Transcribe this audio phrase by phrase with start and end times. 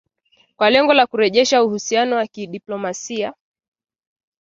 [0.55, 3.33] Kwa lengo la kurejesha uhusiano wa kidiplomasia.